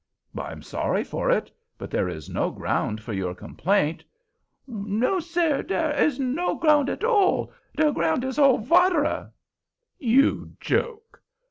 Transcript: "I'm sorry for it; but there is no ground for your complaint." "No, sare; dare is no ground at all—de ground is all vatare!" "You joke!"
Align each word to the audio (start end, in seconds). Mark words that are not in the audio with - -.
"I'm 0.35 0.63
sorry 0.63 1.03
for 1.03 1.29
it; 1.29 1.51
but 1.77 1.91
there 1.91 2.09
is 2.09 2.27
no 2.27 2.49
ground 2.49 3.03
for 3.03 3.13
your 3.13 3.35
complaint." 3.35 4.03
"No, 4.65 5.19
sare; 5.19 5.61
dare 5.61 5.91
is 5.95 6.19
no 6.19 6.55
ground 6.55 6.89
at 6.89 7.03
all—de 7.03 7.91
ground 7.91 8.23
is 8.23 8.39
all 8.39 8.57
vatare!" 8.57 9.29
"You 9.99 10.53
joke!" 10.59 11.21